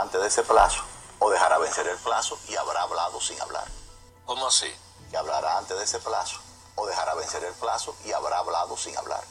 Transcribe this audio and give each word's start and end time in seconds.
antes 0.00 0.20
de 0.20 0.28
ese 0.28 0.42
plazo 0.42 0.82
o 1.18 1.30
dejará 1.30 1.58
vencer 1.58 1.86
el 1.88 1.96
plazo 1.98 2.38
y 2.48 2.54
habrá 2.54 2.82
hablado 2.82 3.20
sin 3.20 3.40
hablar. 3.40 3.66
¿Cómo 4.24 4.46
así? 4.46 4.68
Que 5.10 5.16
hablará 5.16 5.58
antes 5.58 5.76
de 5.76 5.84
ese 5.84 5.98
plazo 5.98 6.40
o 6.76 6.86
dejará 6.86 7.14
vencer 7.14 7.42
el 7.44 7.54
plazo 7.54 7.96
y 8.06 8.12
habrá 8.12 8.38
hablado 8.38 8.76
sin 8.76 8.96
hablar. 8.96 9.22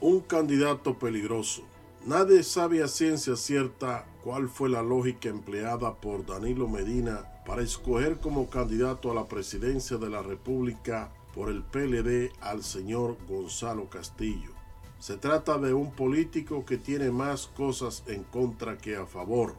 Un 0.00 0.20
candidato 0.20 0.98
peligroso. 0.98 1.62
Nadie 2.04 2.42
sabe 2.42 2.82
a 2.82 2.88
ciencia 2.88 3.36
cierta 3.36 4.06
cuál 4.24 4.48
fue 4.48 4.68
la 4.68 4.82
lógica 4.82 5.28
empleada 5.28 5.94
por 5.94 6.24
Danilo 6.24 6.66
Medina 6.66 7.30
para 7.46 7.62
escoger 7.62 8.20
como 8.20 8.48
candidato 8.48 9.10
a 9.10 9.14
la 9.14 9.26
presidencia 9.26 9.96
de 9.96 10.08
la 10.08 10.22
República 10.22 11.10
por 11.34 11.48
el 11.48 11.62
PLD 11.62 12.32
al 12.40 12.64
señor 12.64 13.16
Gonzalo 13.28 13.88
Castillo. 13.88 14.50
Se 14.98 15.16
trata 15.16 15.58
de 15.58 15.72
un 15.72 15.92
político 15.92 16.64
que 16.66 16.76
tiene 16.76 17.10
más 17.10 17.46
cosas 17.46 18.02
en 18.06 18.24
contra 18.24 18.76
que 18.78 18.96
a 18.96 19.06
favor. 19.06 19.54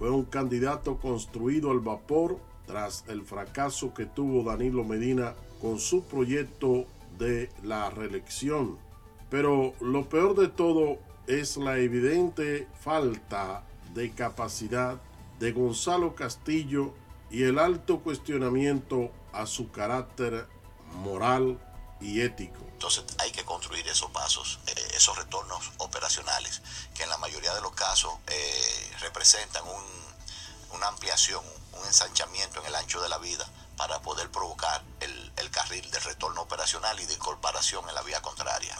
Fue 0.00 0.10
un 0.10 0.24
candidato 0.24 0.96
construido 0.96 1.70
al 1.70 1.80
vapor 1.80 2.38
tras 2.66 3.04
el 3.08 3.20
fracaso 3.20 3.92
que 3.92 4.06
tuvo 4.06 4.42
Danilo 4.42 4.82
Medina 4.82 5.34
con 5.60 5.78
su 5.78 6.04
proyecto 6.04 6.86
de 7.18 7.50
la 7.62 7.90
reelección. 7.90 8.78
Pero 9.28 9.74
lo 9.82 10.08
peor 10.08 10.34
de 10.36 10.48
todo 10.48 10.96
es 11.26 11.58
la 11.58 11.76
evidente 11.76 12.66
falta 12.80 13.66
de 13.92 14.10
capacidad 14.12 14.98
de 15.38 15.52
Gonzalo 15.52 16.14
Castillo 16.14 16.94
y 17.30 17.42
el 17.42 17.58
alto 17.58 18.00
cuestionamiento 18.00 19.10
a 19.34 19.44
su 19.44 19.70
carácter 19.70 20.46
moral 21.04 21.58
y 22.00 22.20
ético. 22.20 22.58
Entonces 22.72 23.04
hay 23.18 23.30
que 23.30 23.44
construir 23.44 23.86
esos 23.88 24.10
pasos, 24.10 24.58
eh, 24.66 24.74
esos 24.94 25.16
retornos 25.16 25.70
operacionales, 25.78 26.62
que 26.94 27.02
en 27.02 27.10
la 27.10 27.18
mayoría 27.18 27.54
de 27.54 27.60
los 27.60 27.72
casos 27.72 28.12
eh, 28.26 28.92
representan 29.00 29.62
una 30.72 30.88
ampliación, 30.88 31.44
un 31.78 31.86
ensanchamiento 31.86 32.60
en 32.60 32.66
el 32.66 32.74
ancho 32.74 33.00
de 33.02 33.08
la 33.08 33.18
vida 33.18 33.46
para 33.76 34.00
poder 34.00 34.30
provocar 34.30 34.82
el, 35.00 35.32
el 35.36 35.50
carril 35.50 35.90
de 35.90 36.00
retorno 36.00 36.42
operacional 36.42 36.98
y 37.00 37.06
de 37.06 37.14
incorporación 37.14 37.86
en 37.88 37.94
la 37.94 38.02
vía 38.02 38.20
contraria. 38.22 38.76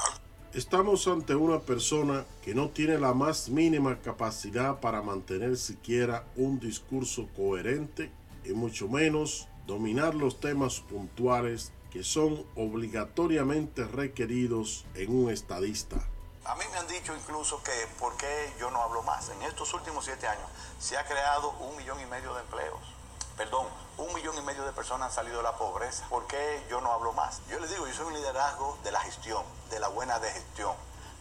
Estamos 0.53 1.07
ante 1.07 1.37
una 1.37 1.61
persona 1.61 2.25
que 2.43 2.55
no 2.55 2.71
tiene 2.71 2.99
la 2.99 3.15
más 3.15 3.49
mínima 3.49 4.01
capacidad 4.01 4.81
para 4.81 5.01
mantener 5.01 5.57
siquiera 5.57 6.25
un 6.35 6.59
discurso 6.59 7.29
coherente 7.37 8.11
y 8.45 8.51
mucho 8.51 8.89
menos 8.89 9.47
dominar 9.67 10.17
los 10.17 10.41
temas 10.41 10.81
puntuales 10.81 11.73
que 11.91 12.05
son 12.05 12.47
obligatoriamente 12.57 13.85
requeridos 13.85 14.85
en 14.95 15.25
un 15.25 15.31
estadista. 15.31 15.97
A 16.45 16.55
mí 16.55 16.65
me 16.73 16.79
han 16.79 16.89
dicho 16.89 17.15
incluso 17.15 17.63
que 17.63 17.73
por 17.99 18.17
qué 18.17 18.53
yo 18.59 18.71
no 18.71 18.83
hablo 18.83 19.03
más. 19.03 19.29
En 19.31 19.43
estos 19.43 19.73
últimos 19.75 20.05
siete 20.05 20.27
años 20.27 20.49
se 20.79 20.97
ha 20.97 21.05
creado 21.05 21.51
un 21.61 21.77
millón 21.77 22.01
y 22.01 22.07
medio 22.07 22.35
de 22.35 22.41
empleos 22.41 23.01
perdón, 23.41 23.67
un 23.97 24.13
millón 24.13 24.37
y 24.37 24.43
medio 24.43 24.63
de 24.67 24.73
personas 24.73 25.09
han 25.09 25.15
salido 25.15 25.39
de 25.39 25.45
la 25.45 25.57
pobreza. 25.57 26.07
¿Por 26.11 26.27
qué 26.27 26.63
yo 26.69 26.83
no 26.83 26.93
hablo 26.93 27.15
más? 27.15 27.41
Yo 27.49 27.59
les 27.59 27.71
digo, 27.71 27.87
yo 27.87 27.95
soy 27.95 28.09
un 28.09 28.13
liderazgo 28.13 28.77
de 28.85 28.93
la 28.93 29.01
gestión, 29.01 29.43
de 29.71 29.81
la 29.81 29.89
buena 29.89 30.19
de 30.19 30.31
gestión, 30.31 30.75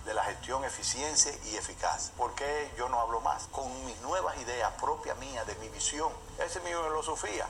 de 0.03 0.14
la 0.14 0.25
gestión 0.25 0.66
eficiencia 0.66 1.31
y 1.45 1.56
eficaz. 1.56 2.12
¿Por 2.17 2.36
qué 2.36 2.73
yo 2.78 2.90
no 2.90 3.00
hablo 3.00 3.22
más? 3.22 3.47
Esa 5.80 6.59
es 6.59 6.63
mi 6.63 6.72
filosofía. 6.72 7.47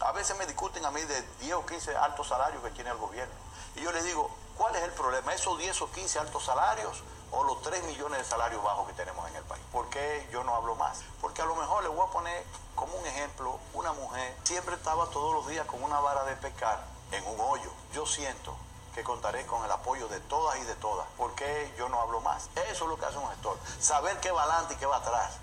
A 0.00 0.12
veces 0.12 0.36
me 0.36 0.46
discuten 0.46 0.84
a 0.84 0.90
mí 0.90 1.00
de 1.02 1.22
10 1.40 1.54
o 1.54 1.66
15 1.66 1.96
altos 1.96 2.28
salarios 2.28 2.62
que 2.62 2.70
tiene 2.70 2.90
el 2.90 2.98
gobierno. 2.98 3.34
Y 3.74 3.80
yo 3.80 3.90
les 3.92 4.04
digo, 4.04 4.30
¿cuál 4.56 4.76
es 4.76 4.82
el 4.82 4.92
problema? 4.92 5.32
¿Esos 5.32 5.58
10 5.58 5.82
o 5.82 5.90
15 5.90 6.18
altos 6.18 6.44
salarios 6.44 7.02
o 7.32 7.44
los 7.44 7.62
3 7.62 7.84
millones 7.84 8.18
de 8.18 8.24
salarios 8.24 8.62
bajos 8.62 8.86
que 8.88 8.92
tenemos 8.94 9.28
en 9.30 9.36
el 9.36 9.44
país. 9.44 9.62
¿Por 9.72 9.88
qué 9.88 10.28
yo 10.32 10.42
no 10.44 10.54
hablo 10.54 10.74
más? 10.74 11.00
Porque 11.20 11.42
a 11.42 11.44
lo 11.44 11.54
mejor 11.54 11.82
le 11.82 11.88
voy 11.88 12.06
a 12.06 12.10
poner 12.10 12.44
como 12.74 12.94
un 12.94 13.06
ejemplo, 13.06 13.58
una 13.74 13.92
mujer 13.92 14.36
siempre 14.44 14.74
estaba 14.74 15.06
todos 15.06 15.34
los 15.34 15.46
días 15.48 15.66
con 15.66 15.82
una 15.82 16.00
vara 16.00 16.24
de 16.24 16.36
pescar 16.36 16.84
en 17.12 17.26
un 17.26 17.40
hoyo. 17.40 17.70
Yo 17.92 18.06
siento 18.06 18.56
que 18.94 19.04
contaré 19.04 19.46
con 19.46 19.64
el 19.64 19.70
apoyo 19.70 20.08
de 20.08 20.18
todas 20.20 20.58
y 20.58 20.64
de 20.64 20.74
todas. 20.76 21.06
¿Por 21.16 21.34
qué 21.34 21.72
yo 21.78 21.88
no 21.88 22.00
hablo 22.00 22.20
más? 22.20 22.48
Eso 22.68 22.84
es 22.84 22.90
lo 22.90 22.98
que 22.98 23.06
hace 23.06 23.18
un 23.18 23.28
gestor. 23.30 23.58
Saber 23.80 24.18
qué 24.20 24.30
va 24.32 24.42
adelante 24.42 24.74
y 24.74 24.76
qué 24.76 24.86
va 24.86 24.96
atrás. 24.96 25.34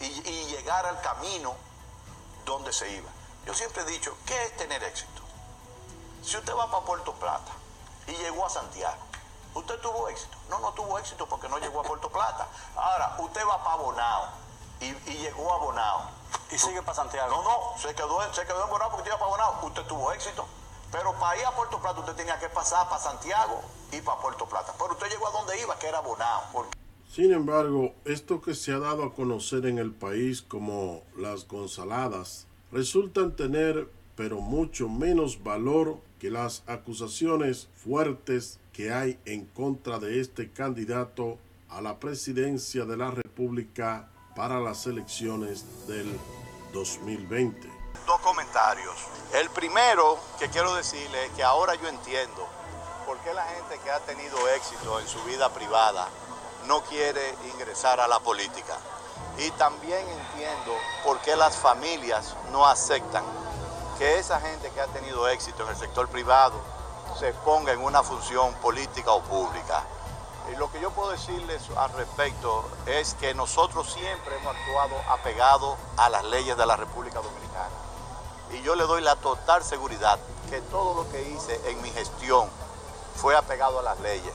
Y 0.00 0.46
llegar 0.46 0.86
al 0.86 1.00
camino 1.00 1.54
donde 2.46 2.72
se 2.72 2.90
iba. 2.90 3.10
Yo 3.44 3.52
siempre 3.52 3.82
he 3.82 3.86
dicho, 3.86 4.16
¿qué 4.24 4.44
es 4.44 4.56
tener 4.56 4.82
éxito? 4.82 5.22
Si 6.22 6.36
usted 6.38 6.54
va 6.56 6.70
para 6.70 6.86
Puerto 6.86 7.12
Plata 7.12 7.52
y 8.06 8.12
llegó 8.12 8.46
a 8.46 8.50
Santiago, 8.50 9.06
¿Usted 9.56 9.80
tuvo 9.80 10.06
éxito? 10.10 10.36
No, 10.50 10.58
no 10.58 10.70
tuvo 10.72 10.98
éxito 10.98 11.26
porque 11.26 11.48
no 11.48 11.56
llegó 11.56 11.80
a 11.80 11.82
Puerto 11.82 12.10
Plata. 12.10 12.46
Ahora, 12.76 13.16
usted 13.20 13.40
va 13.48 13.64
para 13.64 13.76
Bonao 13.76 14.28
y, 14.80 14.92
llegó 14.92 15.50
a 15.50 15.56
Bonao. 15.56 16.10
¿Y 16.50 16.58
sigue 16.58 16.82
para 16.82 16.94
Santiago? 16.94 17.34
No, 17.34 17.42
no, 17.42 17.78
se 17.78 17.94
quedó, 17.94 18.20
se 18.34 18.44
quedó 18.44 18.64
en 18.64 18.68
Bonao 18.68 18.90
porque 18.90 19.08
iba 19.08 19.18
para 19.18 19.30
Bonao. 19.30 19.58
Usted 19.62 19.82
tuvo 19.86 20.12
éxito. 20.12 20.46
Pero 20.92 21.14
para 21.14 21.38
ir 21.38 21.46
a 21.46 21.52
Puerto 21.52 21.80
Plata 21.80 22.00
usted 22.00 22.14
tenía 22.16 22.38
que 22.38 22.50
pasar 22.50 22.86
para 22.90 23.00
Santiago 23.00 23.62
y 23.92 24.02
para 24.02 24.20
Puerto 24.20 24.44
Plata. 24.44 24.74
Pero 24.76 24.92
usted 24.92 25.08
llegó 25.08 25.26
a 25.26 25.30
donde 25.30 25.58
iba, 25.58 25.78
que 25.78 25.88
era 25.88 26.00
Bonao. 26.00 26.42
Sin 27.12 27.32
embargo, 27.32 27.94
esto 28.04 28.40
que 28.40 28.54
se 28.54 28.72
ha 28.72 28.78
dado 28.78 29.04
a 29.04 29.14
conocer 29.14 29.66
en 29.66 29.78
el 29.78 29.92
país 29.92 30.42
como 30.42 31.02
las 31.16 31.48
Gonzaladas 31.48 32.46
resultan 32.72 33.36
tener 33.36 33.88
pero 34.16 34.40
mucho 34.40 34.88
menos 34.88 35.42
valor 35.42 35.98
que 36.18 36.30
las 36.30 36.62
acusaciones 36.66 37.68
fuertes 37.74 38.58
que 38.72 38.92
hay 38.92 39.18
en 39.26 39.44
contra 39.44 39.98
de 39.98 40.20
este 40.20 40.50
candidato 40.50 41.38
a 41.68 41.80
la 41.80 41.98
presidencia 41.98 42.84
de 42.86 42.96
la 42.96 43.10
República 43.10 44.08
para 44.34 44.58
las 44.60 44.86
elecciones 44.86 45.64
del 45.86 46.18
2020. 46.72 47.68
Dos 48.06 48.20
comentarios. 48.20 48.94
El 49.34 49.50
primero 49.50 50.18
que 50.38 50.48
quiero 50.48 50.74
decirle 50.74 51.26
es 51.26 51.32
que 51.32 51.42
ahora 51.42 51.74
yo 51.74 51.88
entiendo 51.88 52.46
por 53.06 53.18
qué 53.18 53.34
la 53.34 53.44
gente 53.44 53.78
que 53.84 53.90
ha 53.90 54.00
tenido 54.00 54.36
éxito 54.56 55.00
en 55.00 55.06
su 55.06 55.22
vida 55.24 55.52
privada 55.52 56.08
no 56.66 56.82
quiere 56.82 57.34
ingresar 57.52 58.00
a 58.00 58.08
la 58.08 58.20
política. 58.20 58.76
Y 59.38 59.50
también 59.52 60.06
entiendo 60.08 60.72
por 61.04 61.18
qué 61.20 61.36
las 61.36 61.56
familias 61.56 62.34
no 62.52 62.66
aceptan 62.66 63.24
que 63.98 64.18
esa 64.18 64.40
gente 64.40 64.70
que 64.70 64.80
ha 64.80 64.86
tenido 64.88 65.28
éxito 65.28 65.62
en 65.62 65.70
el 65.70 65.76
sector 65.76 66.08
privado 66.08 66.54
se 67.18 67.32
ponga 67.32 67.72
en 67.72 67.80
una 67.80 68.02
función 68.02 68.54
política 68.54 69.12
o 69.12 69.22
pública. 69.22 69.84
Y 70.52 70.56
lo 70.56 70.70
que 70.70 70.80
yo 70.80 70.90
puedo 70.90 71.10
decirles 71.10 71.62
al 71.76 71.92
respecto 71.94 72.64
es 72.86 73.14
que 73.14 73.34
nosotros 73.34 73.92
siempre 73.92 74.36
hemos 74.36 74.54
actuado 74.54 74.96
apegado 75.08 75.76
a 75.96 76.08
las 76.08 76.24
leyes 76.24 76.56
de 76.56 76.66
la 76.66 76.76
República 76.76 77.20
Dominicana. 77.20 77.70
Y 78.52 78.62
yo 78.62 78.76
le 78.76 78.84
doy 78.84 79.02
la 79.02 79.16
total 79.16 79.64
seguridad 79.64 80.18
que 80.50 80.60
todo 80.60 81.02
lo 81.02 81.10
que 81.10 81.22
hice 81.30 81.60
en 81.68 81.82
mi 81.82 81.90
gestión 81.90 82.48
fue 83.16 83.36
apegado 83.36 83.80
a 83.80 83.82
las 83.82 83.98
leyes. 84.00 84.32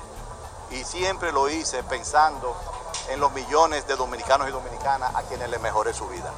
Y 0.71 0.83
siempre 0.83 1.31
lo 1.31 1.49
hice 1.49 1.83
pensando 1.83 2.55
en 3.11 3.19
los 3.19 3.33
millones 3.33 3.87
de 3.87 3.95
dominicanos 3.95 4.47
y 4.49 4.51
dominicanas 4.51 5.13
a 5.15 5.23
quienes 5.23 5.49
le 5.49 5.59
mejoré 5.59 5.93
su 5.93 6.07
vida. 6.07 6.33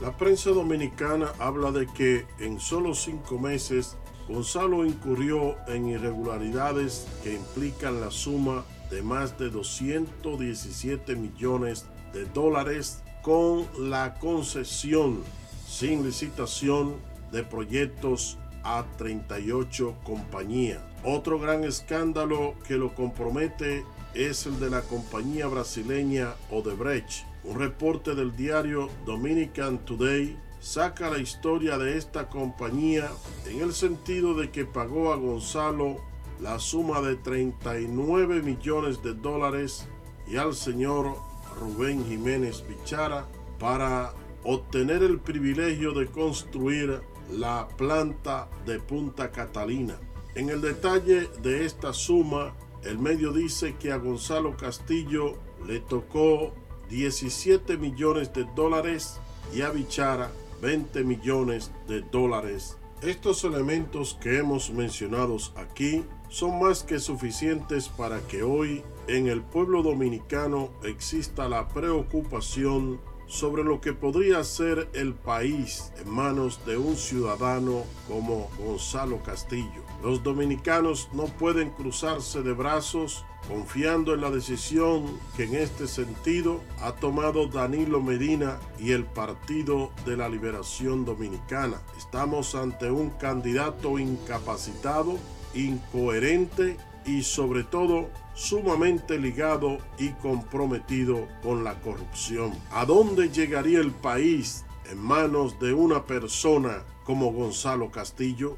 La 0.00 0.16
prensa 0.16 0.50
dominicana 0.50 1.32
habla 1.38 1.70
de 1.70 1.86
que 1.86 2.26
en 2.38 2.58
solo 2.58 2.94
cinco 2.94 3.38
meses 3.38 3.96
Gonzalo 4.28 4.84
incurrió 4.84 5.56
en 5.66 5.88
irregularidades 5.88 7.06
que 7.22 7.34
implican 7.34 8.00
la 8.00 8.10
suma 8.10 8.64
de 8.90 9.02
más 9.02 9.36
de 9.38 9.50
217 9.50 11.16
millones 11.16 11.84
de 12.12 12.24
dólares 12.26 13.02
con 13.22 13.68
la 13.78 14.14
concesión 14.14 15.22
sin 15.66 16.04
licitación 16.04 16.96
de 17.30 17.44
proyectos 17.44 18.38
a 18.62 18.84
38 18.96 19.96
compañías. 20.04 20.80
Otro 21.04 21.38
gran 21.38 21.64
escándalo 21.64 22.54
que 22.66 22.76
lo 22.76 22.94
compromete 22.94 23.84
es 24.14 24.46
el 24.46 24.58
de 24.60 24.70
la 24.70 24.82
compañía 24.82 25.46
brasileña 25.46 26.34
Odebrecht. 26.50 27.24
Un 27.44 27.58
reporte 27.58 28.14
del 28.14 28.36
diario 28.36 28.90
Dominican 29.06 29.78
Today 29.84 30.36
saca 30.60 31.08
la 31.08 31.18
historia 31.18 31.78
de 31.78 31.96
esta 31.96 32.28
compañía 32.28 33.10
en 33.46 33.62
el 33.62 33.72
sentido 33.72 34.34
de 34.34 34.50
que 34.50 34.66
pagó 34.66 35.12
a 35.12 35.16
Gonzalo 35.16 35.96
la 36.40 36.58
suma 36.58 37.00
de 37.00 37.16
39 37.16 38.42
millones 38.42 39.02
de 39.02 39.14
dólares 39.14 39.88
y 40.26 40.36
al 40.36 40.54
señor 40.54 41.16
Rubén 41.58 42.04
Jiménez 42.06 42.64
Bichara 42.66 43.26
para 43.58 44.12
obtener 44.44 45.02
el 45.02 45.18
privilegio 45.18 45.92
de 45.92 46.06
construir 46.06 47.00
la 47.32 47.68
planta 47.76 48.48
de 48.66 48.80
Punta 48.80 49.30
Catalina. 49.30 49.98
En 50.34 50.48
el 50.48 50.60
detalle 50.60 51.28
de 51.42 51.64
esta 51.64 51.92
suma, 51.92 52.54
el 52.84 52.98
medio 52.98 53.32
dice 53.32 53.76
que 53.76 53.92
a 53.92 53.96
Gonzalo 53.96 54.56
Castillo 54.56 55.38
le 55.66 55.80
tocó 55.80 56.52
17 56.88 57.76
millones 57.76 58.32
de 58.32 58.44
dólares 58.54 59.20
y 59.54 59.62
a 59.62 59.70
Bichara 59.70 60.30
20 60.62 61.04
millones 61.04 61.70
de 61.88 62.02
dólares. 62.02 62.76
Estos 63.02 63.44
elementos 63.44 64.18
que 64.20 64.38
hemos 64.38 64.70
mencionado 64.70 65.36
aquí 65.56 66.04
son 66.28 66.60
más 66.60 66.82
que 66.82 66.98
suficientes 66.98 67.88
para 67.88 68.20
que 68.20 68.42
hoy 68.42 68.82
en 69.08 69.26
el 69.26 69.42
pueblo 69.42 69.82
dominicano 69.82 70.70
exista 70.84 71.48
la 71.48 71.68
preocupación 71.68 73.00
sobre 73.30 73.62
lo 73.62 73.80
que 73.80 73.92
podría 73.92 74.42
ser 74.42 74.88
el 74.92 75.14
país 75.14 75.92
en 76.02 76.10
manos 76.10 76.66
de 76.66 76.76
un 76.76 76.96
ciudadano 76.96 77.84
como 78.08 78.50
Gonzalo 78.58 79.22
Castillo. 79.22 79.84
Los 80.02 80.24
dominicanos 80.24 81.08
no 81.12 81.26
pueden 81.26 81.70
cruzarse 81.70 82.42
de 82.42 82.52
brazos 82.52 83.24
confiando 83.46 84.14
en 84.14 84.20
la 84.20 84.30
decisión 84.30 85.06
que 85.36 85.44
en 85.44 85.54
este 85.54 85.86
sentido 85.86 86.60
ha 86.82 86.92
tomado 86.92 87.46
Danilo 87.46 88.02
Medina 88.02 88.58
y 88.80 88.90
el 88.90 89.04
Partido 89.04 89.92
de 90.04 90.16
la 90.16 90.28
Liberación 90.28 91.04
Dominicana. 91.04 91.80
Estamos 91.96 92.56
ante 92.56 92.90
un 92.90 93.10
candidato 93.10 94.00
incapacitado, 94.00 95.18
incoherente 95.54 96.76
y 97.06 97.22
sobre 97.22 97.62
todo 97.62 98.10
sumamente 98.40 99.18
ligado 99.18 99.76
y 99.98 100.08
comprometido 100.12 101.28
con 101.42 101.62
la 101.62 101.78
corrupción. 101.80 102.52
¿A 102.70 102.86
dónde 102.86 103.28
llegaría 103.28 103.80
el 103.80 103.90
país 103.90 104.64
en 104.90 104.98
manos 104.98 105.60
de 105.60 105.74
una 105.74 106.06
persona 106.06 106.82
como 107.04 107.32
Gonzalo 107.32 107.90
Castillo? 107.90 108.56